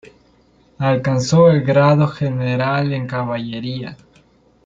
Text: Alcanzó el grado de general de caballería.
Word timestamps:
Alcanzó 0.79 1.51
el 1.51 1.61
grado 1.61 2.07
de 2.07 2.11
general 2.13 2.89
de 2.89 3.05
caballería. 3.05 3.95